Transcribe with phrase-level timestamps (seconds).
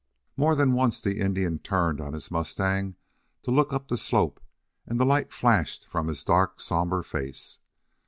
[0.35, 2.95] More than once the Indian turned on his mustang
[3.43, 4.39] to look up the slope
[4.87, 7.59] and the light flashed from his dark, somber face.